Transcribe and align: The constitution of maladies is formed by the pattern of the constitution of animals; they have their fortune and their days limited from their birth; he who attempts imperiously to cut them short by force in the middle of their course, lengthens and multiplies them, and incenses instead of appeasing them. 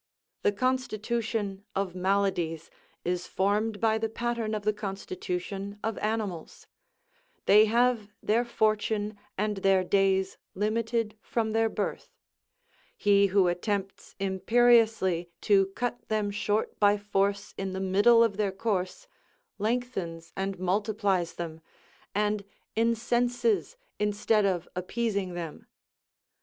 The 0.41 0.51
constitution 0.51 1.63
of 1.75 1.93
maladies 1.93 2.71
is 3.05 3.27
formed 3.27 3.79
by 3.79 3.99
the 3.99 4.09
pattern 4.09 4.55
of 4.55 4.63
the 4.63 4.73
constitution 4.73 5.77
of 5.83 5.99
animals; 5.99 6.65
they 7.45 7.65
have 7.65 8.09
their 8.19 8.43
fortune 8.43 9.15
and 9.37 9.57
their 9.57 9.83
days 9.83 10.39
limited 10.55 11.19
from 11.21 11.51
their 11.51 11.69
birth; 11.69 12.15
he 12.97 13.27
who 13.27 13.47
attempts 13.47 14.15
imperiously 14.19 15.29
to 15.41 15.67
cut 15.75 16.07
them 16.07 16.31
short 16.31 16.79
by 16.79 16.97
force 16.97 17.53
in 17.55 17.73
the 17.73 17.79
middle 17.79 18.23
of 18.23 18.37
their 18.37 18.51
course, 18.51 19.07
lengthens 19.59 20.33
and 20.35 20.57
multiplies 20.57 21.35
them, 21.35 21.61
and 22.15 22.43
incenses 22.75 23.77
instead 23.99 24.47
of 24.47 24.67
appeasing 24.75 25.35
them. 25.35 25.67